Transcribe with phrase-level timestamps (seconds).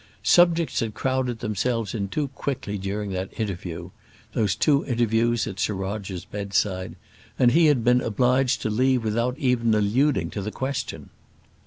[0.23, 3.91] Subjects had crowded themselves in too quickly during that interview
[4.33, 6.95] those two interviews at Sir Roger's bedside;
[7.37, 11.11] and he had been obliged to leave without even alluding to the question.